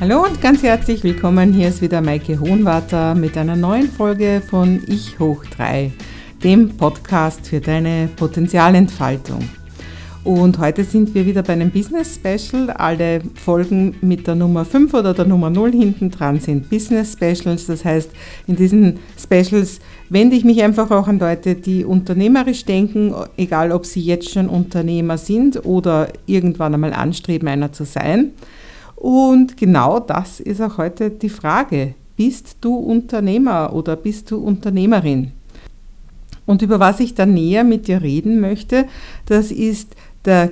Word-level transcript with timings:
Hallo 0.00 0.24
und 0.24 0.40
ganz 0.40 0.62
herzlich 0.62 1.02
willkommen. 1.02 1.52
Hier 1.52 1.66
ist 1.66 1.82
wieder 1.82 2.00
Maike 2.00 2.38
Hohenwarter 2.38 3.16
mit 3.16 3.36
einer 3.36 3.56
neuen 3.56 3.90
Folge 3.90 4.40
von 4.48 4.80
Ich 4.86 5.18
hoch 5.18 5.44
3, 5.46 5.90
dem 6.44 6.76
Podcast 6.76 7.48
für 7.48 7.60
deine 7.60 8.08
Potenzialentfaltung. 8.14 9.40
Und 10.22 10.60
heute 10.60 10.84
sind 10.84 11.16
wir 11.16 11.26
wieder 11.26 11.42
bei 11.42 11.54
einem 11.54 11.72
Business 11.72 12.14
Special. 12.14 12.70
Alle 12.70 13.22
Folgen 13.34 13.96
mit 14.00 14.28
der 14.28 14.36
Nummer 14.36 14.64
5 14.64 14.94
oder 14.94 15.14
der 15.14 15.24
Nummer 15.24 15.50
0 15.50 15.72
hinten 15.72 16.12
dran 16.12 16.38
sind 16.38 16.70
Business 16.70 17.14
Specials. 17.14 17.66
Das 17.66 17.84
heißt, 17.84 18.10
in 18.46 18.54
diesen 18.54 19.00
Specials 19.20 19.80
wende 20.10 20.36
ich 20.36 20.44
mich 20.44 20.62
einfach 20.62 20.92
auch 20.92 21.08
an 21.08 21.18
Leute, 21.18 21.56
die 21.56 21.84
unternehmerisch 21.84 22.64
denken, 22.64 23.16
egal 23.36 23.72
ob 23.72 23.84
sie 23.84 24.00
jetzt 24.00 24.30
schon 24.30 24.48
Unternehmer 24.48 25.18
sind 25.18 25.66
oder 25.66 26.06
irgendwann 26.26 26.74
einmal 26.74 26.92
anstreben, 26.92 27.48
einer 27.48 27.72
zu 27.72 27.84
sein. 27.84 28.30
Und 28.98 29.56
genau 29.56 30.00
das 30.00 30.40
ist 30.40 30.60
auch 30.60 30.76
heute 30.76 31.10
die 31.10 31.28
Frage. 31.28 31.94
Bist 32.16 32.56
du 32.60 32.74
Unternehmer 32.74 33.72
oder 33.72 33.94
bist 33.94 34.32
du 34.32 34.38
Unternehmerin? 34.38 35.30
Und 36.46 36.62
über 36.62 36.80
was 36.80 36.98
ich 36.98 37.14
dann 37.14 37.32
näher 37.34 37.62
mit 37.62 37.86
dir 37.86 38.02
reden 38.02 38.40
möchte, 38.40 38.86
das 39.26 39.52
ist 39.52 39.94
der 40.24 40.50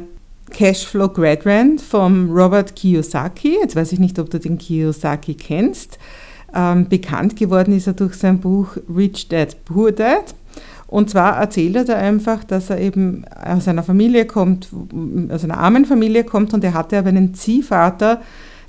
Cashflow 0.50 1.08
Quadrant 1.08 1.80
vom 1.80 2.30
Robert 2.30 2.76
Kiyosaki. 2.76 3.56
Jetzt 3.60 3.74
weiß 3.74 3.90
ich 3.90 3.98
nicht, 3.98 4.18
ob 4.20 4.30
du 4.30 4.38
den 4.38 4.58
Kiyosaki 4.58 5.34
kennst. 5.34 5.98
Ähm, 6.54 6.88
bekannt 6.88 7.34
geworden 7.34 7.76
ist 7.76 7.88
er 7.88 7.94
durch 7.94 8.14
sein 8.14 8.38
Buch 8.38 8.76
Rich 8.94 9.26
Dad 9.26 9.56
Poor 9.64 9.90
Dad. 9.90 10.36
Und 10.88 11.10
zwar 11.10 11.38
erzählt 11.38 11.76
er 11.76 11.84
da 11.84 11.96
einfach, 11.96 12.44
dass 12.44 12.70
er 12.70 12.80
eben 12.80 13.24
aus 13.34 13.66
einer 13.66 13.82
Familie 13.82 14.24
kommt, 14.24 14.68
aus 15.30 15.42
einer 15.42 15.58
armen 15.58 15.84
Familie 15.84 16.24
kommt 16.24 16.54
und 16.54 16.62
er 16.62 16.74
hatte 16.74 16.98
aber 16.98 17.08
einen 17.08 17.34
Ziehvater, 17.34 18.20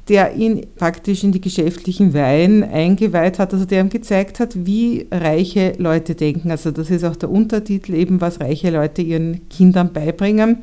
der 0.10 0.36
ihn 0.36 0.66
praktisch 0.76 1.24
in 1.24 1.32
die 1.32 1.42
geschäftlichen 1.42 2.14
Weihen 2.14 2.64
eingeweiht 2.64 3.40
hat, 3.40 3.54
also 3.54 3.66
der 3.66 3.82
ihm 3.82 3.90
gezeigt 3.90 4.40
hat, 4.40 4.66
wie 4.66 5.06
reiche 5.12 5.74
Leute 5.78 6.16
denken. 6.16 6.50
Also 6.50 6.72
das 6.72 6.90
ist 6.90 7.04
auch 7.04 7.16
der 7.16 7.30
Untertitel 7.30 7.94
eben, 7.94 8.22
was 8.22 8.40
reiche 8.40 8.70
Leute 8.70 9.02
ihren 9.02 9.48
Kindern 9.50 9.92
beibringen. 9.92 10.60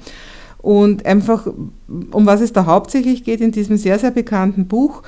Und 0.58 1.04
einfach, 1.04 1.46
um 1.46 2.24
was 2.24 2.40
es 2.40 2.54
da 2.54 2.64
hauptsächlich 2.64 3.22
geht 3.22 3.42
in 3.42 3.52
diesem 3.52 3.76
sehr, 3.76 3.98
sehr 3.98 4.12
bekannten 4.12 4.66
Buch, 4.66 5.02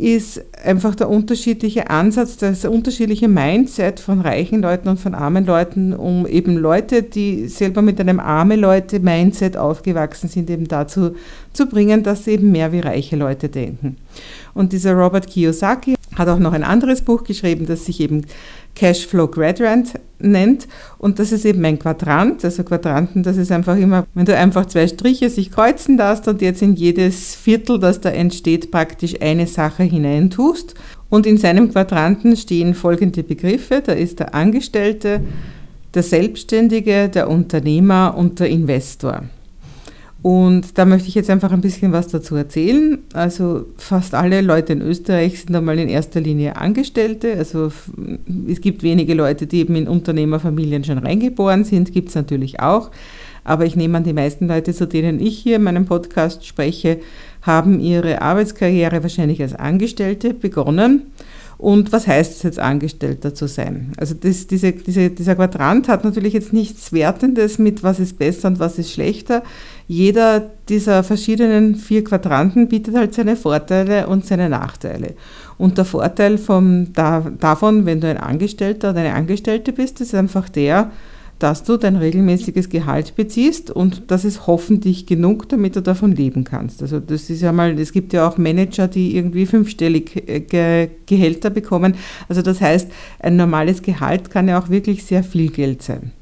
ist 0.00 0.42
einfach 0.64 0.94
der 0.94 1.10
unterschiedliche 1.10 1.90
Ansatz, 1.90 2.38
das 2.38 2.64
unterschiedliche 2.64 3.28
Mindset 3.28 4.00
von 4.00 4.20
reichen 4.20 4.62
Leuten 4.62 4.88
und 4.88 4.98
von 4.98 5.14
armen 5.14 5.44
Leuten, 5.44 5.92
um 5.92 6.26
eben 6.26 6.56
Leute, 6.56 7.02
die 7.02 7.48
selber 7.48 7.82
mit 7.82 8.00
einem 8.00 8.18
arme 8.18 8.56
Leute 8.56 8.98
Mindset 8.98 9.56
aufgewachsen 9.56 10.28
sind, 10.28 10.48
eben 10.48 10.66
dazu 10.66 11.14
zu 11.52 11.66
bringen, 11.66 12.02
dass 12.02 12.24
sie 12.24 12.32
eben 12.32 12.50
mehr 12.50 12.72
wie 12.72 12.80
reiche 12.80 13.16
Leute 13.16 13.48
denken. 13.48 13.96
Und 14.54 14.72
dieser 14.72 14.94
Robert 14.94 15.26
Kiyosaki 15.26 15.96
hat 16.16 16.28
auch 16.28 16.38
noch 16.38 16.52
ein 16.52 16.64
anderes 16.64 17.02
Buch 17.02 17.24
geschrieben, 17.24 17.66
das 17.66 17.84
sich 17.84 18.00
eben 18.00 18.26
Cashflow 18.74 19.28
Quadrant 19.28 19.94
nennt. 20.18 20.68
Und 20.98 21.18
das 21.18 21.32
ist 21.32 21.44
eben 21.44 21.64
ein 21.64 21.78
Quadrant. 21.78 22.44
Also 22.44 22.64
Quadranten, 22.64 23.22
das 23.22 23.36
ist 23.36 23.52
einfach 23.52 23.76
immer, 23.76 24.06
wenn 24.14 24.26
du 24.26 24.36
einfach 24.36 24.66
zwei 24.66 24.86
Striche 24.86 25.30
sich 25.30 25.50
kreuzen 25.50 25.96
lässt 25.96 26.28
und 26.28 26.42
jetzt 26.42 26.62
in 26.62 26.74
jedes 26.74 27.34
Viertel, 27.34 27.78
das 27.78 28.00
da 28.00 28.10
entsteht, 28.10 28.70
praktisch 28.70 29.20
eine 29.20 29.46
Sache 29.46 29.82
hineintust. 29.82 30.74
Und 31.08 31.26
in 31.26 31.38
seinem 31.38 31.70
Quadranten 31.72 32.36
stehen 32.36 32.74
folgende 32.74 33.22
Begriffe. 33.22 33.82
Da 33.84 33.92
ist 33.92 34.20
der 34.20 34.34
Angestellte, 34.34 35.20
der 35.94 36.02
Selbstständige, 36.02 37.08
der 37.08 37.28
Unternehmer 37.28 38.14
und 38.16 38.38
der 38.38 38.48
Investor. 38.48 39.24
Und 40.22 40.76
da 40.76 40.84
möchte 40.84 41.08
ich 41.08 41.14
jetzt 41.14 41.30
einfach 41.30 41.50
ein 41.50 41.62
bisschen 41.62 41.92
was 41.92 42.08
dazu 42.08 42.36
erzählen. 42.36 42.98
Also 43.14 43.66
fast 43.76 44.14
alle 44.14 44.42
Leute 44.42 44.74
in 44.74 44.82
Österreich 44.82 45.40
sind 45.40 45.56
einmal 45.56 45.78
in 45.78 45.88
erster 45.88 46.20
Linie 46.20 46.56
Angestellte. 46.56 47.34
Also 47.38 47.72
es 48.46 48.60
gibt 48.60 48.82
wenige 48.82 49.14
Leute, 49.14 49.46
die 49.46 49.60
eben 49.60 49.76
in 49.76 49.88
Unternehmerfamilien 49.88 50.84
schon 50.84 50.98
reingeboren 50.98 51.64
sind, 51.64 51.92
gibt 51.92 52.10
es 52.10 52.14
natürlich 52.14 52.60
auch. 52.60 52.90
Aber 53.44 53.64
ich 53.64 53.76
nehme 53.76 53.96
an, 53.96 54.04
die 54.04 54.12
meisten 54.12 54.46
Leute, 54.46 54.74
zu 54.74 54.86
denen 54.86 55.20
ich 55.20 55.38
hier 55.38 55.56
in 55.56 55.62
meinem 55.62 55.86
Podcast 55.86 56.46
spreche, 56.46 57.00
haben 57.40 57.80
ihre 57.80 58.20
Arbeitskarriere 58.20 59.02
wahrscheinlich 59.02 59.40
als 59.40 59.54
Angestellte 59.54 60.34
begonnen 60.34 61.06
und 61.60 61.92
was 61.92 62.06
heißt 62.06 62.32
es 62.36 62.42
jetzt, 62.42 62.58
Angestellter 62.58 63.34
zu 63.34 63.46
sein? 63.46 63.92
Also 63.98 64.14
das, 64.14 64.46
diese, 64.46 64.72
diese, 64.72 65.10
dieser 65.10 65.36
Quadrant 65.36 65.88
hat 65.88 66.04
natürlich 66.04 66.32
jetzt 66.32 66.54
nichts 66.54 66.90
Wertendes 66.90 67.58
mit, 67.58 67.82
was 67.82 68.00
ist 68.00 68.18
besser 68.18 68.48
und 68.48 68.58
was 68.58 68.78
ist 68.78 68.90
schlechter. 68.90 69.42
Jeder 69.86 70.50
dieser 70.70 71.02
verschiedenen 71.04 71.74
vier 71.74 72.02
Quadranten 72.02 72.68
bietet 72.68 72.96
halt 72.96 73.12
seine 73.12 73.36
Vorteile 73.36 74.06
und 74.06 74.24
seine 74.24 74.48
Nachteile. 74.48 75.16
Und 75.58 75.76
der 75.76 75.84
Vorteil 75.84 76.38
vom, 76.38 76.94
da, 76.94 77.30
davon, 77.38 77.84
wenn 77.84 78.00
du 78.00 78.08
ein 78.08 78.16
Angestellter 78.16 78.90
oder 78.90 79.00
eine 79.00 79.12
Angestellte 79.12 79.74
bist, 79.74 80.00
ist 80.00 80.14
einfach 80.14 80.48
der, 80.48 80.90
dass 81.40 81.64
du 81.64 81.76
dein 81.78 81.96
regelmäßiges 81.96 82.68
Gehalt 82.68 83.16
beziehst 83.16 83.70
und 83.70 84.02
das 84.08 84.24
ist 84.24 84.46
hoffentlich 84.46 85.06
genug, 85.06 85.48
damit 85.48 85.74
du 85.74 85.82
davon 85.82 86.12
leben 86.12 86.44
kannst. 86.44 86.82
Also 86.82 87.00
das 87.00 87.30
ist 87.30 87.40
ja 87.40 87.50
mal, 87.50 87.78
es 87.78 87.92
gibt 87.92 88.12
ja 88.12 88.28
auch 88.28 88.38
Manager, 88.38 88.86
die 88.86 89.16
irgendwie 89.16 89.46
fünfstellig 89.46 90.28
äh, 90.28 90.88
Gehälter 91.06 91.50
bekommen. 91.50 91.94
Also 92.28 92.42
das 92.42 92.60
heißt, 92.60 92.90
ein 93.20 93.36
normales 93.36 93.82
Gehalt 93.82 94.30
kann 94.30 94.48
ja 94.48 94.60
auch 94.60 94.68
wirklich 94.68 95.04
sehr 95.04 95.24
viel 95.24 95.50
Geld 95.50 95.82
sein. 95.82 96.12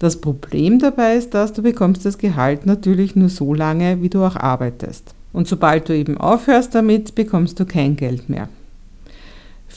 Das 0.00 0.20
Problem 0.20 0.80
dabei 0.80 1.14
ist, 1.14 1.34
dass 1.34 1.52
du 1.52 1.62
bekommst 1.62 2.04
das 2.04 2.18
Gehalt 2.18 2.66
natürlich 2.66 3.16
nur 3.16 3.28
so 3.28 3.54
lange, 3.54 4.02
wie 4.02 4.08
du 4.08 4.24
auch 4.24 4.36
arbeitest. 4.36 5.14
Und 5.32 5.46
sobald 5.46 5.88
du 5.88 5.96
eben 5.96 6.18
aufhörst 6.18 6.74
damit, 6.74 7.14
bekommst 7.14 7.60
du 7.60 7.64
kein 7.64 7.96
Geld 7.96 8.28
mehr. 8.28 8.48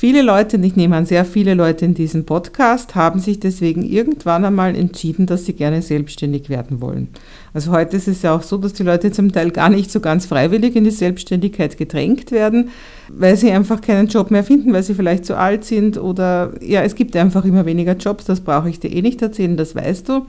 Viele 0.02 0.24
Leute, 0.24 0.58
und 0.58 0.64
ich 0.64 0.76
nehme 0.76 0.96
an 0.96 1.06
sehr 1.06 1.26
viele 1.26 1.54
Leute 1.54 1.86
in 1.86 1.94
diesem 1.94 2.26
Podcast, 2.26 2.96
haben 2.96 3.20
sich 3.20 3.40
deswegen 3.40 3.84
irgendwann 3.84 4.44
einmal 4.44 4.76
entschieden, 4.76 5.28
dass 5.28 5.46
sie 5.46 5.54
gerne 5.54 5.84
selbstständig 5.84 6.50
werden 6.50 6.82
wollen. 6.82 7.10
Also 7.54 7.72
heute 7.72 7.98
ist 7.98 8.08
es 8.08 8.24
ja 8.24 8.36
auch 8.36 8.42
so, 8.42 8.58
dass 8.58 8.74
die 8.74 8.82
Leute 8.82 9.12
zum 9.12 9.32
Teil 9.32 9.52
gar 9.52 9.70
nicht 9.70 9.92
so 9.92 10.00
ganz 10.00 10.26
freiwillig 10.26 10.76
in 10.76 10.86
die 10.86 10.92
Selbstständigkeit 10.92 11.78
gedrängt 11.78 12.32
werden, 12.32 12.70
weil 13.10 13.36
sie 13.36 13.52
einfach 13.52 13.82
keinen 13.82 14.08
Job 14.08 14.32
mehr 14.32 14.44
finden, 14.44 14.74
weil 14.74 14.84
sie 14.84 14.94
vielleicht 14.96 15.26
zu 15.26 15.38
alt 15.38 15.66
sind 15.66 15.98
oder 15.98 16.54
ja, 16.62 16.82
es 16.82 16.96
gibt 16.96 17.16
einfach 17.16 17.44
immer 17.44 17.66
weniger 17.66 17.94
Jobs, 17.94 18.26
das 18.26 18.40
brauche 18.40 18.70
ich 18.70 18.80
dir 18.80 18.90
eh 18.90 19.02
nicht 19.02 19.22
erzählen, 19.22 19.58
das 19.58 19.76
weißt 19.76 20.10
du. 20.10 20.26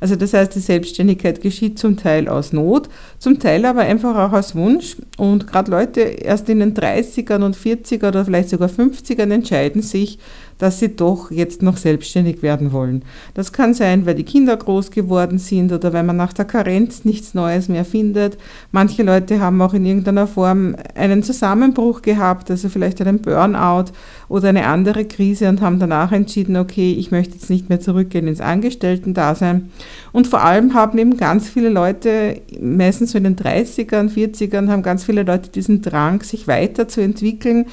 Also 0.00 0.16
das 0.16 0.34
heißt, 0.34 0.54
die 0.54 0.60
Selbstständigkeit 0.60 1.40
geschieht 1.40 1.78
zum 1.78 1.96
Teil 1.96 2.28
aus 2.28 2.52
Not, 2.52 2.88
zum 3.18 3.38
Teil 3.38 3.64
aber 3.64 3.80
einfach 3.80 4.14
auch 4.14 4.36
aus 4.36 4.54
Wunsch 4.54 4.96
und 5.16 5.46
gerade 5.46 5.70
Leute 5.70 6.00
erst 6.00 6.48
in 6.48 6.60
den 6.60 6.74
30ern 6.74 7.42
und 7.42 7.56
40er 7.56 8.08
oder 8.08 8.24
vielleicht 8.24 8.50
sogar 8.50 8.68
50ern 9.16 9.32
entscheiden 9.32 9.82
sich, 9.82 10.18
dass 10.58 10.78
sie 10.78 10.96
doch 10.96 11.30
jetzt 11.30 11.62
noch 11.62 11.76
selbstständig 11.76 12.42
werden 12.42 12.72
wollen. 12.72 13.04
Das 13.34 13.52
kann 13.52 13.74
sein, 13.74 14.06
weil 14.06 14.14
die 14.14 14.24
Kinder 14.24 14.56
groß 14.56 14.90
geworden 14.90 15.38
sind 15.38 15.70
oder 15.70 15.92
weil 15.92 16.02
man 16.02 16.16
nach 16.16 16.32
der 16.32 16.46
Karenz 16.46 17.04
nichts 17.04 17.34
Neues 17.34 17.68
mehr 17.68 17.84
findet. 17.84 18.38
Manche 18.72 19.02
Leute 19.02 19.40
haben 19.40 19.60
auch 19.60 19.74
in 19.74 19.84
irgendeiner 19.84 20.26
Form 20.26 20.74
einen 20.94 21.22
Zusammenbruch 21.22 22.00
gehabt, 22.00 22.50
also 22.50 22.68
vielleicht 22.70 23.00
einen 23.02 23.20
Burnout 23.20 23.92
oder 24.28 24.48
eine 24.48 24.66
andere 24.66 25.04
Krise 25.04 25.48
und 25.48 25.60
haben 25.60 25.78
danach 25.78 26.12
entschieden, 26.12 26.56
okay, 26.56 26.92
ich 26.98 27.10
möchte 27.10 27.34
jetzt 27.34 27.50
nicht 27.50 27.68
mehr 27.68 27.80
zurückgehen 27.80 28.26
ins 28.26 28.40
Angestellten-Dasein. 28.40 29.70
Und 30.12 30.26
vor 30.26 30.42
allem 30.42 30.72
haben 30.72 30.98
eben 30.98 31.18
ganz 31.18 31.48
viele 31.50 31.68
Leute, 31.68 32.40
meistens 32.58 33.12
so 33.12 33.18
in 33.18 33.24
den 33.24 33.36
30ern, 33.36 34.10
40ern, 34.10 34.68
haben 34.68 34.82
ganz 34.82 35.04
viele 35.04 35.22
Leute 35.22 35.50
diesen 35.50 35.82
Drang, 35.82 36.22
sich 36.22 36.48
weiterzuentwickeln 36.48 37.66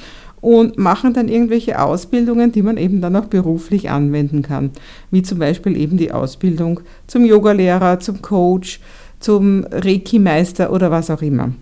und 0.44 0.76
machen 0.76 1.14
dann 1.14 1.28
irgendwelche 1.28 1.80
Ausbildungen, 1.80 2.52
die 2.52 2.60
man 2.60 2.76
eben 2.76 3.00
dann 3.00 3.16
auch 3.16 3.24
beruflich 3.24 3.88
anwenden 3.88 4.42
kann, 4.42 4.72
wie 5.10 5.22
zum 5.22 5.38
Beispiel 5.38 5.74
eben 5.74 5.96
die 5.96 6.12
Ausbildung 6.12 6.80
zum 7.06 7.24
Yogalehrer, 7.24 7.98
zum 7.98 8.20
Coach, 8.20 8.80
zum 9.20 9.64
Reiki-Meister 9.70 10.70
oder 10.70 10.90
was 10.90 11.08
auch 11.08 11.22
immer. 11.22 11.52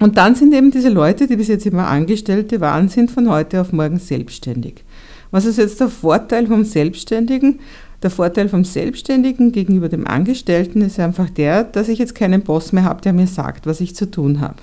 Und 0.00 0.16
dann 0.16 0.34
sind 0.34 0.54
eben 0.54 0.70
diese 0.70 0.88
Leute, 0.88 1.26
die 1.26 1.36
bis 1.36 1.48
jetzt 1.48 1.66
immer 1.66 1.88
Angestellte 1.88 2.62
waren, 2.62 2.88
sind 2.88 3.10
von 3.10 3.28
heute 3.28 3.60
auf 3.60 3.74
morgen 3.74 3.98
selbstständig. 3.98 4.82
Was 5.30 5.44
ist 5.44 5.58
jetzt 5.58 5.80
der 5.80 5.88
Vorteil 5.88 6.46
vom 6.46 6.64
Selbstständigen? 6.64 7.60
Der 8.02 8.10
Vorteil 8.10 8.48
vom 8.48 8.64
Selbstständigen 8.64 9.52
gegenüber 9.52 9.90
dem 9.90 10.06
Angestellten 10.06 10.80
ist 10.80 10.98
einfach 10.98 11.28
der, 11.28 11.64
dass 11.64 11.88
ich 11.88 11.98
jetzt 11.98 12.14
keinen 12.14 12.42
Boss 12.42 12.72
mehr 12.72 12.84
habe, 12.84 13.02
der 13.02 13.12
mir 13.12 13.26
sagt, 13.26 13.66
was 13.66 13.82
ich 13.82 13.94
zu 13.94 14.10
tun 14.10 14.40
habe. 14.40 14.56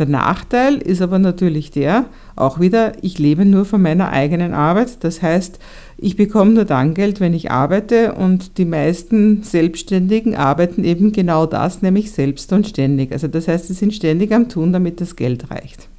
Der 0.00 0.08
Nachteil 0.08 0.78
ist 0.78 1.02
aber 1.02 1.18
natürlich 1.18 1.72
der, 1.72 2.06
auch 2.34 2.58
wieder, 2.58 2.94
ich 3.02 3.18
lebe 3.18 3.44
nur 3.44 3.66
von 3.66 3.82
meiner 3.82 4.08
eigenen 4.08 4.54
Arbeit. 4.54 5.04
Das 5.04 5.20
heißt, 5.20 5.58
ich 5.98 6.16
bekomme 6.16 6.52
nur 6.52 6.64
dann 6.64 6.94
Geld, 6.94 7.20
wenn 7.20 7.34
ich 7.34 7.50
arbeite 7.50 8.14
und 8.14 8.56
die 8.56 8.64
meisten 8.64 9.42
Selbstständigen 9.42 10.34
arbeiten 10.34 10.84
eben 10.84 11.12
genau 11.12 11.44
das, 11.44 11.82
nämlich 11.82 12.12
selbst 12.12 12.50
und 12.54 12.66
ständig. 12.66 13.12
Also 13.12 13.28
das 13.28 13.46
heißt, 13.46 13.66
sie 13.66 13.74
sind 13.74 13.92
ständig 13.92 14.32
am 14.32 14.48
Tun, 14.48 14.72
damit 14.72 15.02
das 15.02 15.16
Geld 15.16 15.50
reicht. 15.50 15.90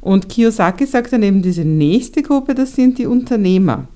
Und 0.00 0.28
Kiyosaki 0.28 0.84
sagt 0.84 1.12
dann 1.12 1.22
eben 1.22 1.40
diese 1.40 1.64
nächste 1.64 2.20
Gruppe, 2.20 2.56
das 2.56 2.74
sind 2.74 2.98
die 2.98 3.06
Unternehmer. 3.06 3.86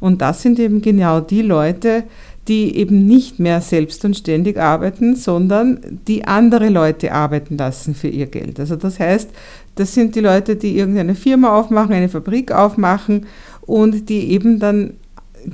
Und 0.00 0.20
das 0.20 0.42
sind 0.42 0.58
eben 0.58 0.82
genau 0.82 1.20
die 1.20 1.42
Leute, 1.42 2.02
die 2.48 2.76
eben 2.76 3.06
nicht 3.06 3.38
mehr 3.38 3.60
selbst 3.60 4.04
und 4.04 4.16
ständig 4.16 4.58
arbeiten, 4.58 5.16
sondern 5.16 5.78
die 6.06 6.24
andere 6.24 6.68
Leute 6.68 7.12
arbeiten 7.12 7.56
lassen 7.56 7.94
für 7.94 8.08
ihr 8.08 8.26
Geld. 8.26 8.60
Also 8.60 8.76
das 8.76 9.00
heißt, 9.00 9.30
das 9.76 9.94
sind 9.94 10.14
die 10.14 10.20
Leute, 10.20 10.56
die 10.56 10.76
irgendeine 10.76 11.14
Firma 11.14 11.58
aufmachen, 11.58 11.94
eine 11.94 12.08
Fabrik 12.08 12.52
aufmachen 12.52 13.26
und 13.62 14.08
die 14.08 14.30
eben 14.30 14.58
dann 14.58 14.94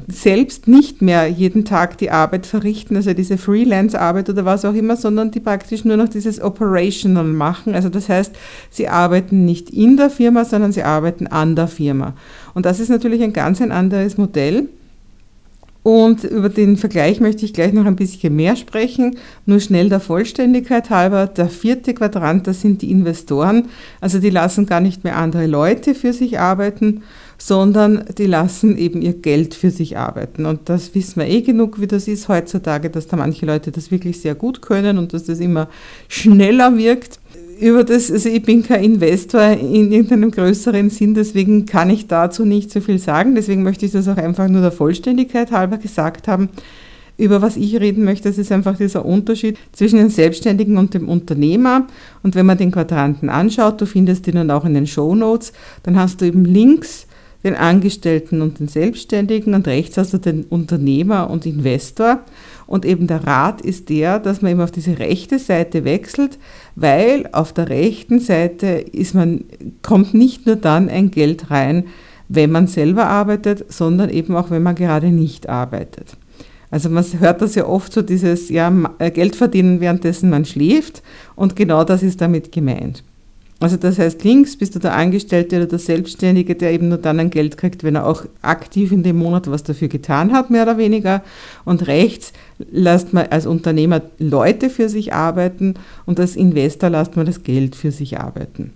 selbst 0.08 0.68
nicht 0.68 1.02
mehr 1.02 1.26
jeden 1.26 1.64
Tag 1.64 1.98
die 1.98 2.10
Arbeit 2.10 2.46
verrichten, 2.46 2.96
also 2.96 3.12
diese 3.12 3.38
Freelance-Arbeit 3.38 4.28
oder 4.30 4.44
was 4.44 4.64
auch 4.64 4.74
immer, 4.74 4.96
sondern 4.96 5.30
die 5.30 5.40
praktisch 5.40 5.84
nur 5.84 5.96
noch 5.96 6.08
dieses 6.08 6.40
Operational 6.40 7.24
machen. 7.24 7.74
Also 7.74 7.88
das 7.88 8.08
heißt, 8.08 8.34
sie 8.70 8.88
arbeiten 8.88 9.44
nicht 9.44 9.70
in 9.70 9.96
der 9.96 10.10
Firma, 10.10 10.44
sondern 10.44 10.72
sie 10.72 10.82
arbeiten 10.82 11.26
an 11.26 11.56
der 11.56 11.68
Firma. 11.68 12.14
Und 12.54 12.66
das 12.66 12.80
ist 12.80 12.88
natürlich 12.88 13.22
ein 13.22 13.32
ganz 13.32 13.60
ein 13.60 13.72
anderes 13.72 14.16
Modell. 14.16 14.68
Und 15.82 16.24
über 16.24 16.50
den 16.50 16.76
Vergleich 16.76 17.20
möchte 17.20 17.46
ich 17.46 17.54
gleich 17.54 17.72
noch 17.72 17.86
ein 17.86 17.96
bisschen 17.96 18.36
mehr 18.36 18.56
sprechen. 18.56 19.16
Nur 19.46 19.60
schnell 19.60 19.88
der 19.88 20.00
Vollständigkeit 20.00 20.90
halber. 20.90 21.26
Der 21.26 21.48
vierte 21.48 21.94
Quadrant, 21.94 22.46
das 22.46 22.60
sind 22.60 22.82
die 22.82 22.90
Investoren. 22.90 23.68
Also 24.00 24.18
die 24.18 24.28
lassen 24.28 24.66
gar 24.66 24.80
nicht 24.80 25.04
mehr 25.04 25.16
andere 25.16 25.46
Leute 25.46 25.94
für 25.94 26.12
sich 26.12 26.38
arbeiten, 26.38 27.02
sondern 27.38 28.04
die 28.18 28.26
lassen 28.26 28.76
eben 28.76 29.00
ihr 29.00 29.14
Geld 29.14 29.54
für 29.54 29.70
sich 29.70 29.96
arbeiten. 29.96 30.44
Und 30.44 30.68
das 30.68 30.94
wissen 30.94 31.20
wir 31.20 31.28
eh 31.28 31.40
genug, 31.40 31.80
wie 31.80 31.86
das 31.86 32.08
ist 32.08 32.28
heutzutage, 32.28 32.90
dass 32.90 33.06
da 33.06 33.16
manche 33.16 33.46
Leute 33.46 33.72
das 33.72 33.90
wirklich 33.90 34.20
sehr 34.20 34.34
gut 34.34 34.60
können 34.60 34.98
und 34.98 35.14
dass 35.14 35.24
das 35.24 35.40
immer 35.40 35.68
schneller 36.08 36.76
wirkt 36.76 37.19
über 37.60 37.84
das, 37.84 38.10
also 38.10 38.28
ich 38.28 38.42
bin 38.42 38.62
kein 38.62 38.82
Investor 38.82 39.42
in 39.42 39.92
irgendeinem 39.92 40.30
größeren 40.30 40.88
Sinn, 40.90 41.14
deswegen 41.14 41.66
kann 41.66 41.90
ich 41.90 42.06
dazu 42.06 42.44
nicht 42.44 42.70
so 42.70 42.80
viel 42.80 42.98
sagen. 42.98 43.34
Deswegen 43.34 43.62
möchte 43.62 43.86
ich 43.86 43.92
das 43.92 44.08
auch 44.08 44.16
einfach 44.16 44.48
nur 44.48 44.62
der 44.62 44.72
Vollständigkeit 44.72 45.52
halber 45.52 45.76
gesagt 45.76 46.26
haben. 46.26 46.48
Über 47.18 47.42
was 47.42 47.58
ich 47.58 47.78
reden 47.78 48.04
möchte, 48.04 48.30
das 48.30 48.38
ist 48.38 48.50
einfach 48.50 48.78
dieser 48.78 49.04
Unterschied 49.04 49.58
zwischen 49.72 49.98
dem 49.98 50.08
Selbstständigen 50.08 50.78
und 50.78 50.94
dem 50.94 51.08
Unternehmer. 51.08 51.86
Und 52.22 52.34
wenn 52.34 52.46
man 52.46 52.56
den 52.56 52.72
Quadranten 52.72 53.28
anschaut, 53.28 53.78
du 53.80 53.84
findest 53.84 54.26
ihn 54.26 54.36
dann 54.36 54.50
auch 54.50 54.64
in 54.64 54.72
den 54.72 54.86
Show 54.86 55.14
Notes, 55.14 55.52
dann 55.82 55.98
hast 55.98 56.22
du 56.22 56.24
eben 56.24 56.46
links 56.46 57.06
den 57.44 57.54
Angestellten 57.54 58.42
und 58.42 58.58
den 58.58 58.68
Selbstständigen 58.68 59.54
und 59.54 59.66
rechts 59.66 59.98
hast 59.98 60.12
du 60.14 60.18
den 60.18 60.44
Unternehmer 60.44 61.28
und 61.30 61.46
Investor. 61.46 62.20
Und 62.70 62.84
eben 62.84 63.08
der 63.08 63.26
Rat 63.26 63.60
ist 63.62 63.88
der, 63.88 64.20
dass 64.20 64.42
man 64.42 64.52
eben 64.52 64.60
auf 64.60 64.70
diese 64.70 65.00
rechte 65.00 65.40
Seite 65.40 65.82
wechselt, 65.82 66.38
weil 66.76 67.28
auf 67.32 67.52
der 67.52 67.68
rechten 67.68 68.20
Seite 68.20 68.66
ist 68.68 69.12
man, 69.12 69.42
kommt 69.82 70.14
nicht 70.14 70.46
nur 70.46 70.54
dann 70.54 70.88
ein 70.88 71.10
Geld 71.10 71.50
rein, 71.50 71.88
wenn 72.28 72.52
man 72.52 72.68
selber 72.68 73.06
arbeitet, 73.08 73.72
sondern 73.72 74.08
eben 74.08 74.36
auch, 74.36 74.52
wenn 74.52 74.62
man 74.62 74.76
gerade 74.76 75.08
nicht 75.08 75.48
arbeitet. 75.48 76.16
Also 76.70 76.90
man 76.90 77.04
hört 77.18 77.42
das 77.42 77.56
ja 77.56 77.66
oft 77.66 77.92
so, 77.92 78.02
dieses 78.02 78.50
ja, 78.50 78.72
äh, 79.00 79.10
Geld 79.10 79.34
verdienen, 79.34 79.80
währenddessen 79.80 80.30
man 80.30 80.44
schläft 80.44 81.02
und 81.34 81.56
genau 81.56 81.82
das 81.82 82.04
ist 82.04 82.20
damit 82.20 82.52
gemeint. 82.52 83.02
Also 83.60 83.76
das 83.76 83.98
heißt, 83.98 84.24
links 84.24 84.56
bist 84.56 84.74
du 84.74 84.78
der 84.78 84.94
Angestellte 84.94 85.56
oder 85.56 85.66
der 85.66 85.78
Selbstständige, 85.78 86.54
der 86.54 86.72
eben 86.72 86.88
nur 86.88 86.96
dann 86.96 87.20
ein 87.20 87.28
Geld 87.28 87.58
kriegt, 87.58 87.84
wenn 87.84 87.94
er 87.94 88.06
auch 88.06 88.24
aktiv 88.40 88.90
in 88.90 89.02
dem 89.02 89.18
Monat 89.18 89.50
was 89.50 89.62
dafür 89.62 89.88
getan 89.88 90.32
hat, 90.32 90.48
mehr 90.48 90.62
oder 90.62 90.78
weniger. 90.78 91.22
Und 91.66 91.86
rechts 91.86 92.32
lässt 92.58 93.12
man 93.12 93.26
als 93.26 93.46
Unternehmer 93.46 94.00
Leute 94.18 94.70
für 94.70 94.88
sich 94.88 95.12
arbeiten 95.12 95.74
und 96.06 96.18
als 96.18 96.36
Investor 96.36 96.88
lässt 96.88 97.16
man 97.16 97.26
das 97.26 97.42
Geld 97.42 97.76
für 97.76 97.92
sich 97.92 98.18
arbeiten. 98.18 98.72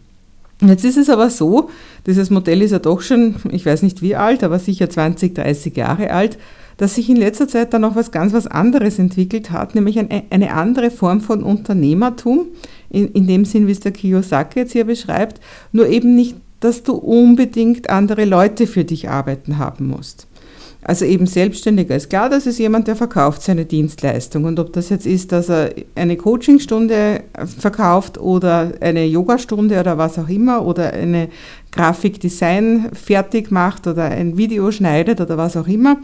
Jetzt 0.61 0.85
ist 0.85 0.99
es 0.99 1.09
aber 1.09 1.31
so, 1.31 1.71
dieses 2.07 2.29
Modell 2.29 2.61
ist 2.61 2.71
ja 2.71 2.79
doch 2.79 3.01
schon, 3.01 3.37
ich 3.51 3.65
weiß 3.65 3.83
nicht 3.83 4.03
wie 4.03 4.17
alt, 4.17 4.45
aber 4.45 4.59
sicher 4.59 4.89
20, 4.89 5.35
30 5.35 5.77
Jahre 5.77 6.11
alt, 6.11 6.39
dass 6.77 6.95
sich 6.95 7.09
in 7.09 7.17
letzter 7.17 7.49
Zeit 7.49 7.73
dann 7.73 7.83
noch 7.83 7.97
was 7.97 8.11
ganz 8.11 8.33
was 8.33 8.47
anderes 8.47 8.99
entwickelt 8.99 9.51
hat, 9.51 9.75
nämlich 9.75 9.99
eine, 9.99 10.25
eine 10.31 10.55
andere 10.55 10.91
Form 10.91 11.21
von 11.21 11.43
Unternehmertum, 11.43 12.47
in, 12.91 13.09
in 13.13 13.27
dem 13.27 13.45
Sinn, 13.45 13.67
wie 13.67 13.73
es 13.73 13.81
der 13.81 13.93
Kiyosaki 13.93 14.61
jetzt 14.61 14.73
hier 14.73 14.85
beschreibt, 14.85 15.41
nur 15.73 15.89
eben 15.89 16.15
nicht, 16.15 16.37
dass 16.61 16.83
du 16.83 16.95
unbedingt 16.95 17.91
andere 17.91 18.25
Leute 18.25 18.67
für 18.67 18.85
dich 18.85 19.09
arbeiten 19.09 19.59
haben 19.59 19.89
musst. 19.89 20.27
Also 20.87 21.07
eben 21.07 21.27
Selbstständiger 21.27 21.97
ist 21.97 22.11
klar, 22.11 22.29
das 22.29 22.47
ist 22.47 22.59
jemand, 22.59 22.89
der 22.89 22.97
verkauft 22.97 23.41
seine 23.41 23.65
Dienstleistung. 23.65 24.45
Und 24.45 24.61
ob 24.61 24.75
das 24.75 24.91
jetzt 24.91 25.07
ist, 25.07 25.33
dass 25.33 25.49
er 25.49 25.71
eine 25.95 26.17
Coachingstunde 26.19 27.23
verkauft 27.59 28.19
oder 28.19 28.73
eine 28.81 29.07
Yogastunde 29.07 29.81
oder 29.81 29.97
was 29.97 30.19
auch 30.19 30.29
immer 30.29 30.65
oder 30.65 30.93
eine 30.93 31.31
Grafikdesign 31.73 32.91
fertig 32.93 33.51
macht 33.51 33.87
oder 33.87 34.05
ein 34.05 34.37
Video 34.37 34.71
schneidet 34.71 35.23
oder 35.23 35.39
was 35.39 35.57
auch 35.57 35.69
immer, 35.69 35.97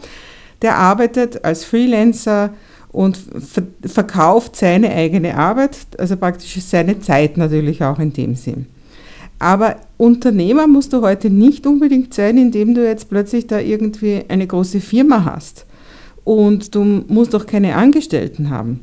der 0.61 0.75
arbeitet 0.77 1.43
als 1.43 1.65
Freelancer 1.65 2.51
und 2.91 3.17
verkauft 3.85 4.55
seine 4.55 4.91
eigene 4.91 5.35
Arbeit, 5.37 5.77
also 5.97 6.17
praktisch 6.17 6.61
seine 6.61 6.99
Zeit 6.99 7.37
natürlich 7.37 7.83
auch 7.83 7.99
in 7.99 8.13
dem 8.13 8.35
Sinn. 8.35 8.67
Aber 9.39 9.77
Unternehmer 9.97 10.67
musst 10.67 10.93
du 10.93 11.01
heute 11.01 11.31
nicht 11.31 11.65
unbedingt 11.65 12.13
sein, 12.13 12.37
indem 12.37 12.75
du 12.75 12.85
jetzt 12.85 13.09
plötzlich 13.09 13.47
da 13.47 13.59
irgendwie 13.59 14.23
eine 14.27 14.45
große 14.45 14.81
Firma 14.81 15.25
hast. 15.25 15.65
Und 16.23 16.75
du 16.75 16.83
musst 17.07 17.33
auch 17.33 17.47
keine 17.47 17.75
Angestellten 17.75 18.51
haben. 18.51 18.81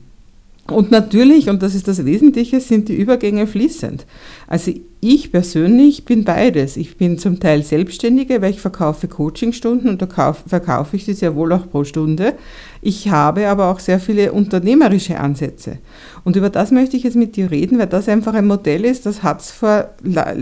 Und 0.70 0.90
natürlich, 0.90 1.48
und 1.48 1.62
das 1.62 1.74
ist 1.74 1.88
das 1.88 2.04
Wesentliche, 2.04 2.60
sind 2.60 2.88
die 2.88 2.94
Übergänge 2.94 3.46
fließend. 3.46 4.04
Also 4.46 4.72
ich 5.00 5.32
persönlich 5.32 6.04
bin 6.04 6.24
beides. 6.24 6.76
Ich 6.76 6.98
bin 6.98 7.18
zum 7.18 7.40
Teil 7.40 7.62
Selbstständige, 7.62 8.42
weil 8.42 8.50
ich 8.50 8.60
verkaufe 8.60 9.08
Coachingstunden 9.08 9.88
und 9.88 10.02
da 10.02 10.32
verkaufe 10.34 10.96
ich 10.96 11.06
sie 11.06 11.14
sehr 11.14 11.34
wohl 11.34 11.52
auch 11.54 11.70
pro 11.70 11.84
Stunde. 11.84 12.34
Ich 12.82 13.08
habe 13.08 13.48
aber 13.48 13.70
auch 13.70 13.78
sehr 13.78 13.98
viele 13.98 14.32
unternehmerische 14.32 15.18
Ansätze. 15.18 15.78
Und 16.24 16.36
über 16.36 16.50
das 16.50 16.70
möchte 16.70 16.98
ich 16.98 17.04
jetzt 17.04 17.16
mit 17.16 17.36
dir 17.36 17.50
reden, 17.50 17.78
weil 17.78 17.86
das 17.86 18.08
einfach 18.08 18.34
ein 18.34 18.46
Modell 18.46 18.84
ist, 18.84 19.06
das 19.06 19.22
hat 19.22 19.40
es 19.40 19.50
vor, 19.50 19.88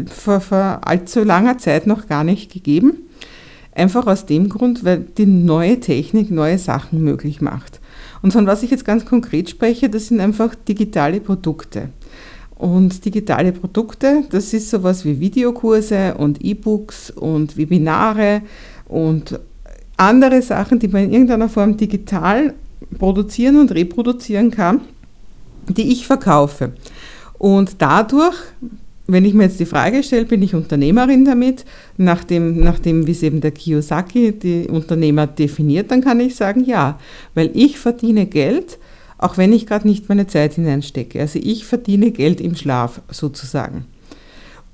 vor, 0.07 0.41
vor 0.41 0.81
allzu 0.83 1.23
langer 1.23 1.59
Zeit 1.59 1.87
noch 1.87 2.09
gar 2.09 2.25
nicht 2.25 2.53
gegeben. 2.53 2.95
Einfach 3.73 4.07
aus 4.07 4.27
dem 4.27 4.49
Grund, 4.49 4.85
weil 4.85 5.07
die 5.19 5.27
neue 5.27 5.79
Technik 5.79 6.31
neue 6.33 6.59
Sachen 6.59 7.05
möglich 7.05 7.41
macht. 7.41 7.76
Und 8.27 8.33
von 8.33 8.49
was 8.49 8.65
ich 8.65 8.73
jetzt 8.73 8.85
ganz 8.85 9.05
konkret 9.05 9.49
spreche, 9.49 9.89
das 9.89 10.09
sind 10.09 10.19
einfach 10.19 10.57
digitale 10.57 11.21
Produkte. 11.21 11.91
Und 12.57 13.05
digitale 13.05 13.53
Produkte, 13.53 14.25
das 14.31 14.53
ist 14.53 14.69
sowas 14.69 15.05
wie 15.05 15.21
Videokurse 15.21 16.15
und 16.15 16.45
E-Books 16.45 17.13
und 17.13 17.57
Webinare 17.57 18.43
und 18.89 19.39
andere 19.97 20.43
Sachen, 20.43 20.81
die 20.81 20.89
man 20.89 21.05
in 21.05 21.13
irgendeiner 21.13 21.49
Form 21.49 21.77
digital 21.77 22.55
produzieren 22.99 23.61
und 23.61 23.71
reproduzieren 23.71 24.51
kann, 24.51 24.81
die 25.69 25.93
ich 25.93 26.09
verkaufe. 26.09 26.73
Und 27.39 27.77
dadurch 27.79 28.35
wenn 29.09 29.25
ich 29.25 29.35
mir 29.35 29.45
jetzt 29.45 29.61
die 29.61 29.67
Frage 29.67 30.03
stelle, 30.03 30.25
bin 30.25 30.43
ich 30.43 30.55
Unternehmerin 30.55 31.25
damit, 31.25 31.65
nachdem, 31.97 32.59
nachdem 32.61 33.07
wie 33.07 33.13
es 33.13 33.23
eben 33.23 33.41
der 33.41 33.53
Kiyosaki 33.53 34.33
die 34.33 34.69
Unternehmer 34.69 35.27
definiert, 35.27 35.91
dann 35.91 36.01
kann 36.01 36.21
ich 36.21 36.35
sagen, 36.35 36.65
ja, 36.65 36.99
weil 37.35 37.51
ich 37.55 37.79
verdiene 37.79 38.27
Geld, 38.27 38.79
auch 39.19 39.39
wenn 39.39 39.53
ich 39.53 39.67
gerade 39.67 39.87
nicht 39.87 40.09
meine 40.09 40.27
Zeit 40.27 40.55
hineinstecke. 40.55 41.21
Also 41.21 41.39
ich 41.43 41.65
verdiene 41.65 42.11
Geld 42.11 42.41
im 42.41 42.57
Schlaf 42.57 43.01
sozusagen. 43.11 43.87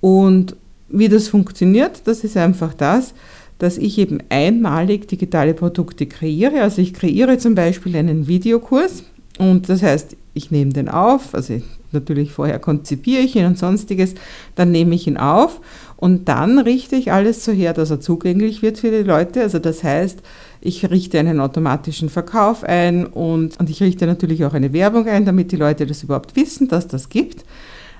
Und 0.01 0.57
wie 0.89 1.09
das 1.09 1.29
funktioniert, 1.29 2.03
das 2.05 2.25
ist 2.25 2.37
einfach 2.37 2.75
das, 2.75 3.15
dass 3.59 3.79
ich 3.79 3.99
eben 3.99 4.19
einmalig 4.29 5.07
digitale 5.07 5.55
Produkte 5.55 6.07
kreiere. 6.07 6.63
Also 6.63 6.83
ich 6.83 6.95
kreiere 6.95 7.39
zum 7.39 7.55
Beispiel 7.55 7.97
einen 7.97 8.27
Videokurs 8.27 9.05
und 9.39 9.69
das 9.69 9.83
heißt, 9.83 10.17
ich 10.35 10.51
nehme 10.51 10.73
den 10.73 10.89
auf, 10.89 11.35
also 11.35 11.61
natürlich 11.93 12.33
vorher 12.33 12.59
konzipiere 12.59 13.23
ich 13.23 13.37
ihn 13.37 13.47
und 13.47 13.59
sonstiges, 13.59 14.15
dann 14.55 14.71
nehme 14.71 14.95
ich 14.95 15.07
ihn 15.07 15.19
auf 15.19 15.61
und 15.97 16.29
dann 16.29 16.59
richte 16.59 16.97
ich 16.97 17.13
alles 17.13 17.45
so 17.45 17.53
her, 17.53 17.75
dass 17.75 17.91
er 17.91 18.01
zugänglich 18.01 18.63
wird 18.63 18.79
für 18.79 18.91
die 18.91 19.03
Leute. 19.03 19.43
Also 19.43 19.59
das 19.59 19.85
heißt, 19.85 20.21
ich 20.61 20.91
richte 20.91 21.19
einen 21.19 21.41
automatischen 21.41 22.09
Verkauf 22.09 22.65
ein 22.65 23.07
und, 23.07 23.61
und 23.61 23.71
ich 23.71 23.83
richte 23.83 24.07
natürlich 24.07 24.45
auch 24.45 24.55
eine 24.55 24.73
Werbung 24.73 25.07
ein, 25.07 25.25
damit 25.25 25.53
die 25.53 25.57
Leute 25.57 25.87
das 25.87 26.03
überhaupt 26.03 26.35
wissen, 26.35 26.69
dass 26.69 26.89
das 26.89 27.09
gibt. 27.09 27.45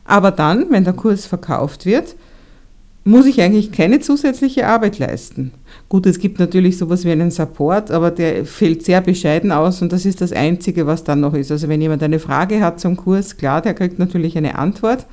Aber 0.05 0.31
dann, 0.31 0.71
wenn 0.71 0.85
der 0.85 0.95
Kurs 0.95 1.27
verkauft 1.27 1.87
wird, 1.87 2.17
muss 3.05 3.27
ich 3.27 3.41
eigentlich 3.41 3.73
keine 3.73 3.99
zusätzliche 3.99 4.67
Arbeit 4.67 4.99
leisten. 4.99 5.53
Gut, 5.89 6.07
es 6.07 6.19
gibt 6.19 6.39
natürlich 6.39 6.79
sowas 6.79 7.05
wie 7.05 7.11
einen 7.11 7.33
Support, 7.33 7.91
aber 7.91 8.11
der 8.11 8.47
fällt 8.47 8.85
sehr 8.85 9.01
bescheiden 9.01 9.51
aus 9.51 9.83
und 9.83 9.93
das 9.93 10.07
ist 10.07 10.21
das 10.21 10.33
Einzige, 10.33 10.87
was 10.87 11.03
dann 11.03 11.21
noch 11.21 11.35
ist. 11.35 11.51
Also 11.51 11.69
wenn 11.69 11.83
jemand 11.83 12.03
eine 12.03 12.21
Frage 12.21 12.61
hat 12.61 12.79
zum 12.79 12.97
Kurs, 12.97 13.37
klar, 13.37 13.61
der 13.61 13.75
kriegt 13.75 13.99
natürlich 13.99 14.39
eine 14.39 14.57
Antwort, 14.57 15.07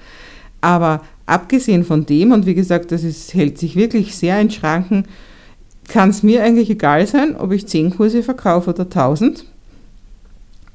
aber 0.62 1.02
abgesehen 1.26 1.84
von 1.84 2.06
dem, 2.06 2.32
und 2.32 2.46
wie 2.46 2.54
gesagt, 2.54 2.92
das 2.92 3.04
ist, 3.04 3.34
hält 3.34 3.58
sich 3.58 3.76
wirklich 3.76 4.16
sehr 4.16 4.40
in 4.40 4.52
Schranken, 4.52 5.06
kann 5.88 6.12
es 6.12 6.22
mir 6.22 6.44
eigentlich 6.44 6.70
egal 6.70 7.08
sein, 7.08 7.36
ob 7.36 7.52
ich 7.52 7.68
zehn 7.68 7.90
Kurse 7.90 8.22
verkaufe 8.22 8.70
oder 8.70 8.90
tausend. 8.90 9.46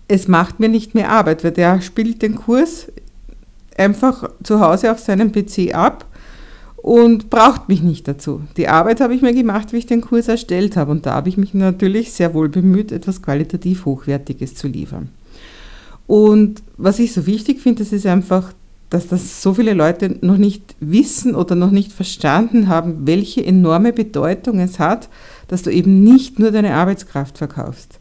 Es 0.08 0.26
macht 0.26 0.58
mir 0.58 0.68
nicht 0.68 0.94
mehr 0.94 1.10
Arbeit, 1.10 1.44
weil 1.44 1.52
der 1.52 1.80
spielt 1.80 2.22
den 2.22 2.34
Kurs 2.34 2.90
einfach 3.76 4.28
zu 4.42 4.60
Hause 4.60 4.90
auf 4.90 4.98
seinem 4.98 5.30
PC 5.30 5.74
ab 5.74 6.06
und 6.84 7.30
braucht 7.30 7.70
mich 7.70 7.82
nicht 7.82 8.06
dazu. 8.08 8.42
Die 8.58 8.68
Arbeit 8.68 9.00
habe 9.00 9.14
ich 9.14 9.22
mir 9.22 9.32
gemacht, 9.32 9.72
wie 9.72 9.78
ich 9.78 9.86
den 9.86 10.02
Kurs 10.02 10.28
erstellt 10.28 10.76
habe 10.76 10.90
und 10.90 11.06
da 11.06 11.14
habe 11.14 11.30
ich 11.30 11.38
mich 11.38 11.54
natürlich 11.54 12.12
sehr 12.12 12.34
wohl 12.34 12.50
bemüht, 12.50 12.92
etwas 12.92 13.22
qualitativ 13.22 13.86
Hochwertiges 13.86 14.54
zu 14.54 14.68
liefern. 14.68 15.08
Und 16.06 16.62
was 16.76 16.98
ich 16.98 17.14
so 17.14 17.24
wichtig 17.24 17.62
finde, 17.62 17.82
das 17.82 17.92
ist 17.94 18.04
einfach, 18.04 18.52
dass 18.90 19.08
das 19.08 19.40
so 19.40 19.54
viele 19.54 19.72
Leute 19.72 20.18
noch 20.20 20.36
nicht 20.36 20.76
wissen 20.78 21.34
oder 21.34 21.54
noch 21.54 21.70
nicht 21.70 21.90
verstanden 21.90 22.68
haben, 22.68 23.06
welche 23.06 23.42
enorme 23.42 23.94
Bedeutung 23.94 24.58
es 24.58 24.78
hat, 24.78 25.08
dass 25.48 25.62
du 25.62 25.70
eben 25.70 26.04
nicht 26.04 26.38
nur 26.38 26.50
deine 26.50 26.74
Arbeitskraft 26.74 27.38
verkaufst. 27.38 27.98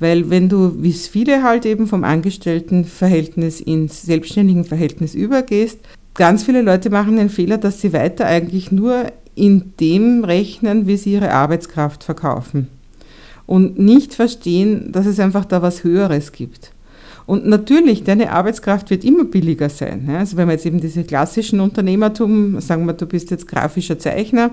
Weil 0.00 0.30
wenn 0.30 0.48
du, 0.48 0.82
wie 0.82 0.90
es 0.90 1.06
viele 1.06 1.44
halt 1.44 1.64
eben 1.64 1.86
vom 1.86 2.02
Angestelltenverhältnis 2.02 3.60
ins 3.60 4.02
selbstständigen 4.02 4.64
Verhältnis 4.64 5.14
übergehst, 5.14 5.78
ganz 6.16 6.44
viele 6.44 6.62
Leute 6.62 6.90
machen 6.90 7.16
den 7.16 7.30
Fehler, 7.30 7.58
dass 7.58 7.80
sie 7.80 7.92
weiter 7.92 8.26
eigentlich 8.26 8.72
nur 8.72 9.12
in 9.34 9.74
dem 9.80 10.24
rechnen, 10.24 10.86
wie 10.86 10.96
sie 10.96 11.12
ihre 11.12 11.32
Arbeitskraft 11.32 12.02
verkaufen. 12.02 12.68
Und 13.46 13.78
nicht 13.78 14.14
verstehen, 14.14 14.90
dass 14.92 15.06
es 15.06 15.20
einfach 15.20 15.44
da 15.44 15.62
was 15.62 15.84
Höheres 15.84 16.32
gibt. 16.32 16.72
Und 17.26 17.46
natürlich, 17.46 18.04
deine 18.04 18.32
Arbeitskraft 18.32 18.90
wird 18.90 19.04
immer 19.04 19.24
billiger 19.24 19.68
sein. 19.68 20.08
Also 20.10 20.36
wenn 20.36 20.48
wir 20.48 20.54
jetzt 20.54 20.66
eben 20.66 20.80
diese 20.80 21.04
klassischen 21.04 21.60
Unternehmertum, 21.60 22.60
sagen 22.60 22.86
wir, 22.86 22.92
du 22.92 23.06
bist 23.06 23.30
jetzt 23.30 23.48
grafischer 23.48 23.98
Zeichner 23.98 24.52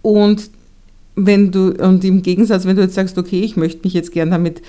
und 0.00 0.50
wenn 1.14 1.50
du, 1.50 1.72
und 1.72 2.04
im 2.04 2.22
Gegensatz, 2.22 2.64
wenn 2.64 2.76
du 2.76 2.82
jetzt 2.82 2.94
sagst, 2.94 3.18
okay, 3.18 3.40
ich 3.40 3.56
möchte 3.56 3.82
mich 3.84 3.92
jetzt 3.92 4.12
gern 4.12 4.30
damit 4.30 4.62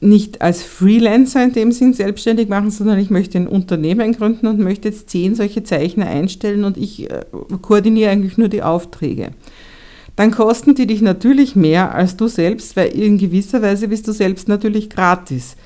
nicht 0.00 0.42
als 0.42 0.62
Freelancer 0.62 1.44
in 1.44 1.52
dem 1.52 1.72
Sinn 1.72 1.94
selbstständig 1.94 2.48
machen, 2.48 2.70
sondern 2.70 2.98
ich 2.98 3.10
möchte 3.10 3.38
ein 3.38 3.46
Unternehmen 3.46 4.12
gründen 4.12 4.46
und 4.46 4.58
möchte 4.58 4.88
jetzt 4.88 5.10
zehn 5.10 5.34
solche 5.34 5.62
Zeichner 5.62 6.06
einstellen 6.06 6.64
und 6.64 6.76
ich 6.76 7.10
äh, 7.10 7.24
koordiniere 7.62 8.10
eigentlich 8.10 8.38
nur 8.38 8.48
die 8.48 8.62
Aufträge. 8.62 9.30
Dann 10.16 10.30
kosten 10.30 10.74
die 10.74 10.86
dich 10.86 11.02
natürlich 11.02 11.56
mehr 11.56 11.94
als 11.94 12.16
du 12.16 12.26
selbst, 12.26 12.76
weil 12.76 12.88
in 12.88 13.18
gewisser 13.18 13.62
Weise 13.62 13.88
bist 13.88 14.08
du 14.08 14.12
selbst 14.12 14.48
natürlich 14.48 14.88
gratis. 14.88 15.56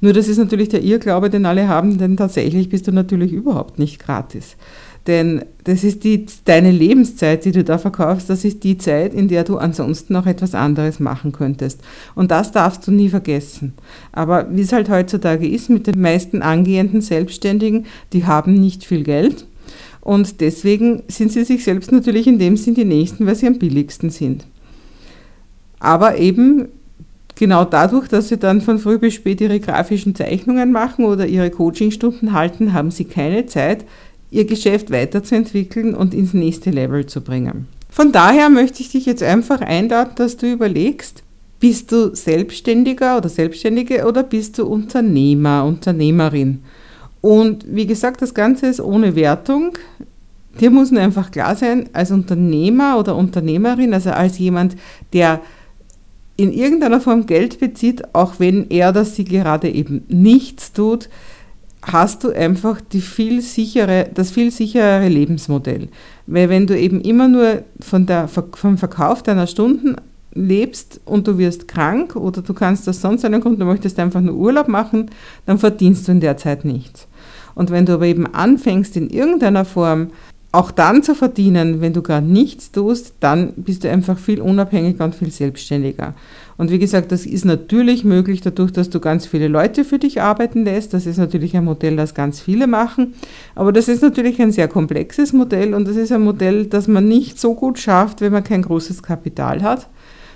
Nur 0.00 0.12
das 0.12 0.26
ist 0.26 0.38
natürlich 0.38 0.68
der 0.68 0.82
Irrglaube, 0.82 1.30
den 1.30 1.46
alle 1.46 1.68
haben, 1.68 1.96
denn 1.96 2.16
tatsächlich 2.16 2.68
bist 2.68 2.88
du 2.88 2.92
natürlich 2.92 3.32
überhaupt 3.32 3.78
nicht 3.78 4.00
gratis. 4.00 4.56
Denn 5.06 5.44
das 5.64 5.82
ist 5.82 6.04
die, 6.04 6.26
deine 6.44 6.70
Lebenszeit, 6.70 7.44
die 7.44 7.50
du 7.50 7.64
da 7.64 7.78
verkaufst, 7.78 8.30
das 8.30 8.44
ist 8.44 8.62
die 8.62 8.78
Zeit, 8.78 9.14
in 9.14 9.26
der 9.26 9.42
du 9.42 9.58
ansonsten 9.58 10.12
noch 10.12 10.26
etwas 10.26 10.54
anderes 10.54 11.00
machen 11.00 11.32
könntest. 11.32 11.80
Und 12.14 12.30
das 12.30 12.52
darfst 12.52 12.86
du 12.86 12.92
nie 12.92 13.08
vergessen. 13.08 13.72
Aber 14.12 14.46
wie 14.50 14.60
es 14.60 14.72
halt 14.72 14.88
heutzutage 14.88 15.48
ist 15.48 15.70
mit 15.70 15.88
den 15.88 16.00
meisten 16.00 16.40
angehenden 16.42 17.00
Selbstständigen, 17.00 17.86
die 18.12 18.26
haben 18.26 18.54
nicht 18.54 18.84
viel 18.84 19.02
Geld. 19.02 19.46
Und 20.00 20.40
deswegen 20.40 21.02
sind 21.08 21.32
sie 21.32 21.44
sich 21.44 21.64
selbst 21.64 21.90
natürlich 21.90 22.26
in 22.26 22.38
dem 22.38 22.56
Sinn 22.56 22.74
die 22.74 22.84
Nächsten, 22.84 23.26
weil 23.26 23.36
sie 23.36 23.46
am 23.46 23.58
billigsten 23.58 24.10
sind. 24.10 24.44
Aber 25.78 26.18
eben 26.18 26.68
genau 27.34 27.64
dadurch, 27.64 28.08
dass 28.08 28.28
sie 28.28 28.36
dann 28.36 28.60
von 28.60 28.78
früh 28.78 28.98
bis 28.98 29.14
spät 29.14 29.40
ihre 29.40 29.58
grafischen 29.58 30.14
Zeichnungen 30.14 30.70
machen 30.70 31.04
oder 31.04 31.26
ihre 31.26 31.50
Coachingstunden 31.50 32.32
halten, 32.32 32.72
haben 32.72 32.90
sie 32.90 33.04
keine 33.04 33.46
Zeit, 33.46 33.84
ihr 34.32 34.46
Geschäft 34.46 34.90
weiterzuentwickeln 34.90 35.94
und 35.94 36.14
ins 36.14 36.32
nächste 36.32 36.70
Level 36.70 37.06
zu 37.06 37.20
bringen. 37.20 37.68
Von 37.90 38.10
daher 38.10 38.48
möchte 38.48 38.80
ich 38.80 38.90
dich 38.90 39.04
jetzt 39.04 39.22
einfach 39.22 39.60
einladen, 39.60 40.12
dass 40.16 40.38
du 40.38 40.50
überlegst, 40.50 41.22
bist 41.60 41.92
du 41.92 42.16
Selbstständiger 42.16 43.18
oder 43.18 43.28
Selbstständige 43.28 44.06
oder 44.06 44.22
bist 44.22 44.58
du 44.58 44.66
Unternehmer, 44.66 45.64
Unternehmerin? 45.64 46.62
Und 47.20 47.66
wie 47.68 47.86
gesagt, 47.86 48.22
das 48.22 48.34
Ganze 48.34 48.66
ist 48.66 48.80
ohne 48.80 49.14
Wertung. 49.14 49.78
Dir 50.58 50.70
muss 50.70 50.90
nur 50.90 51.02
einfach 51.02 51.30
klar 51.30 51.54
sein, 51.54 51.90
als 51.92 52.10
Unternehmer 52.10 52.98
oder 52.98 53.14
Unternehmerin, 53.14 53.94
also 53.94 54.10
als 54.10 54.38
jemand, 54.38 54.76
der 55.12 55.40
in 56.36 56.52
irgendeiner 56.52 57.00
Form 57.00 57.26
Geld 57.26 57.60
bezieht, 57.60 58.14
auch 58.14 58.34
wenn 58.38 58.70
er 58.70 58.88
oder 58.88 59.04
sie 59.04 59.24
gerade 59.24 59.70
eben 59.70 60.04
nichts 60.08 60.72
tut, 60.72 61.10
hast 61.82 62.24
du 62.24 62.30
einfach 62.30 62.80
die 62.80 63.00
viel 63.00 63.42
sichere, 63.42 64.08
das 64.14 64.30
viel 64.30 64.50
sicherere 64.50 65.08
Lebensmodell. 65.08 65.88
Weil 66.26 66.48
wenn 66.48 66.66
du 66.66 66.78
eben 66.78 67.00
immer 67.00 67.28
nur 67.28 67.64
von 67.80 68.06
der, 68.06 68.28
vom 68.28 68.78
Verkauf 68.78 69.22
deiner 69.22 69.46
Stunden 69.46 69.96
lebst 70.34 71.00
und 71.04 71.26
du 71.26 71.38
wirst 71.38 71.68
krank 71.68 72.16
oder 72.16 72.40
du 72.42 72.54
kannst 72.54 72.86
das 72.86 73.00
sonst 73.00 73.24
einen 73.24 73.40
Grund, 73.40 73.60
du 73.60 73.64
möchtest 73.64 73.98
einfach 73.98 74.20
nur 74.20 74.36
Urlaub 74.36 74.68
machen, 74.68 75.10
dann 75.46 75.58
verdienst 75.58 76.08
du 76.08 76.12
in 76.12 76.20
der 76.20 76.36
Zeit 76.36 76.64
nichts. 76.64 77.06
Und 77.54 77.70
wenn 77.70 77.84
du 77.84 77.94
aber 77.94 78.06
eben 78.06 78.26
anfängst, 78.32 78.96
in 78.96 79.10
irgendeiner 79.10 79.64
Form 79.64 80.08
auch 80.52 80.70
dann 80.70 81.02
zu 81.02 81.14
verdienen, 81.14 81.80
wenn 81.80 81.94
du 81.94 82.02
gar 82.02 82.20
nichts 82.20 82.70
tust, 82.70 83.14
dann 83.20 83.54
bist 83.56 83.84
du 83.84 83.90
einfach 83.90 84.18
viel 84.18 84.40
unabhängiger 84.42 85.02
und 85.04 85.14
viel 85.14 85.30
selbstständiger. 85.30 86.14
Und 86.58 86.70
wie 86.70 86.78
gesagt, 86.78 87.10
das 87.10 87.24
ist 87.24 87.46
natürlich 87.46 88.04
möglich 88.04 88.42
dadurch, 88.42 88.70
dass 88.70 88.90
du 88.90 89.00
ganz 89.00 89.26
viele 89.26 89.48
Leute 89.48 89.82
für 89.82 89.98
dich 89.98 90.20
arbeiten 90.20 90.64
lässt. 90.64 90.92
Das 90.92 91.06
ist 91.06 91.16
natürlich 91.16 91.56
ein 91.56 91.64
Modell, 91.64 91.96
das 91.96 92.14
ganz 92.14 92.38
viele 92.40 92.66
machen. 92.66 93.14
Aber 93.54 93.72
das 93.72 93.88
ist 93.88 94.02
natürlich 94.02 94.40
ein 94.42 94.52
sehr 94.52 94.68
komplexes 94.68 95.32
Modell 95.32 95.72
und 95.72 95.88
das 95.88 95.96
ist 95.96 96.12
ein 96.12 96.22
Modell, 96.22 96.66
das 96.66 96.86
man 96.86 97.08
nicht 97.08 97.40
so 97.40 97.54
gut 97.54 97.78
schafft, 97.78 98.20
wenn 98.20 98.32
man 98.32 98.44
kein 98.44 98.60
großes 98.60 99.02
Kapital 99.02 99.62
hat. 99.62 99.88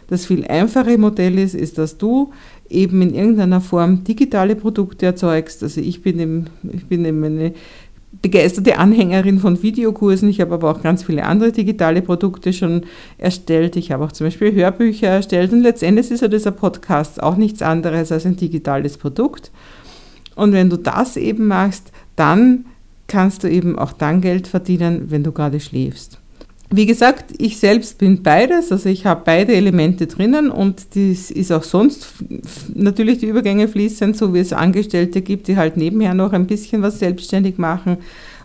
Das 0.08 0.24
viel 0.24 0.46
einfache 0.46 0.96
Modell 0.96 1.38
ist, 1.38 1.54
ist, 1.54 1.76
dass 1.76 1.98
du 1.98 2.32
eben 2.70 3.02
in 3.02 3.14
irgendeiner 3.14 3.60
Form 3.60 4.04
digitale 4.04 4.56
Produkte 4.56 5.04
erzeugst. 5.04 5.62
Also 5.62 5.80
ich 5.82 6.00
bin 6.00 6.18
eben, 6.18 6.46
ich 6.72 6.86
bin 6.86 7.04
eben 7.04 7.22
eine 7.22 7.52
begeisterte 8.22 8.78
Anhängerin 8.78 9.38
von 9.38 9.62
Videokursen. 9.62 10.28
Ich 10.28 10.40
habe 10.40 10.54
aber 10.54 10.70
auch 10.70 10.82
ganz 10.82 11.04
viele 11.04 11.24
andere 11.24 11.52
digitale 11.52 12.02
Produkte 12.02 12.52
schon 12.52 12.82
erstellt. 13.18 13.76
Ich 13.76 13.92
habe 13.92 14.04
auch 14.04 14.12
zum 14.12 14.26
Beispiel 14.26 14.52
Hörbücher 14.52 15.08
erstellt 15.08 15.52
und 15.52 15.60
letztendlich 15.60 16.10
ist 16.10 16.22
ja 16.22 16.28
dieser 16.28 16.50
Podcast 16.50 17.22
auch 17.22 17.36
nichts 17.36 17.62
anderes 17.62 18.12
als 18.12 18.26
ein 18.26 18.36
digitales 18.36 18.98
Produkt. 18.98 19.50
Und 20.34 20.52
wenn 20.52 20.70
du 20.70 20.76
das 20.76 21.16
eben 21.16 21.46
machst, 21.46 21.92
dann 22.14 22.66
kannst 23.06 23.44
du 23.44 23.48
eben 23.48 23.78
auch 23.78 23.92
dann 23.92 24.20
Geld 24.20 24.48
verdienen, 24.48 25.10
wenn 25.10 25.22
du 25.22 25.32
gerade 25.32 25.60
schläfst. 25.60 26.18
Wie 26.70 26.86
gesagt, 26.86 27.32
ich 27.38 27.58
selbst 27.58 27.98
bin 27.98 28.24
beides, 28.24 28.72
also 28.72 28.88
ich 28.88 29.06
habe 29.06 29.22
beide 29.24 29.54
Elemente 29.54 30.08
drinnen 30.08 30.50
und 30.50 30.96
das 30.96 31.30
ist 31.30 31.52
auch 31.52 31.62
sonst 31.62 32.08
natürlich 32.74 33.18
die 33.18 33.26
Übergänge 33.26 33.68
fließend, 33.68 34.16
so 34.16 34.34
wie 34.34 34.40
es 34.40 34.52
Angestellte 34.52 35.22
gibt, 35.22 35.46
die 35.46 35.56
halt 35.56 35.76
nebenher 35.76 36.12
noch 36.12 36.32
ein 36.32 36.48
bisschen 36.48 36.82
was 36.82 36.98
selbstständig 36.98 37.58
machen 37.58 37.98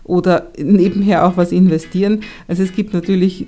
oder 0.04 0.52
nebenher 0.56 1.26
auch 1.26 1.36
was 1.36 1.50
investieren. 1.50 2.20
Also 2.46 2.62
es 2.62 2.72
gibt 2.72 2.94
natürlich 2.94 3.46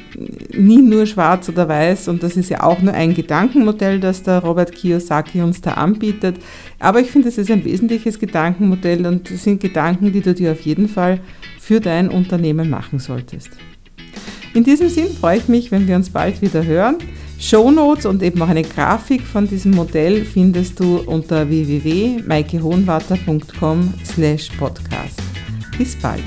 nie 0.52 0.82
nur 0.82 1.06
schwarz 1.06 1.48
oder 1.48 1.68
weiß 1.68 2.08
und 2.08 2.24
das 2.24 2.36
ist 2.36 2.50
ja 2.50 2.64
auch 2.64 2.82
nur 2.82 2.94
ein 2.94 3.14
Gedankenmodell, 3.14 4.00
das 4.00 4.24
der 4.24 4.40
Robert 4.40 4.72
Kiyosaki 4.72 5.40
uns 5.42 5.60
da 5.60 5.74
anbietet. 5.74 6.36
Aber 6.80 7.00
ich 7.00 7.12
finde, 7.12 7.28
es 7.28 7.38
ist 7.38 7.50
ein 7.50 7.64
wesentliches 7.64 8.18
Gedankenmodell 8.18 9.06
und 9.06 9.30
es 9.30 9.44
sind 9.44 9.60
Gedanken, 9.60 10.12
die 10.12 10.20
du 10.20 10.34
dir 10.34 10.50
auf 10.50 10.60
jeden 10.62 10.88
Fall 10.88 11.20
für 11.60 11.80
dein 11.80 12.08
Unternehmen 12.08 12.70
machen 12.70 12.98
solltest. 12.98 13.50
In 14.54 14.64
diesem 14.64 14.88
Sinn 14.88 15.08
freue 15.08 15.38
ich 15.38 15.48
mich, 15.48 15.72
wenn 15.72 15.88
wir 15.88 15.96
uns 15.96 16.10
bald 16.10 16.40
wieder 16.40 16.64
hören. 16.64 16.98
Shownotes 17.40 18.06
und 18.06 18.22
eben 18.22 18.40
auch 18.40 18.48
eine 18.48 18.62
Grafik 18.62 19.22
von 19.22 19.48
diesem 19.48 19.72
Modell 19.72 20.24
findest 20.24 20.78
du 20.78 20.98
unter 20.98 21.48
www.maikehohenwarter.com 21.48 23.94
slash 24.04 24.50
podcast. 24.56 25.20
Bis 25.76 25.96
bald. 25.96 26.22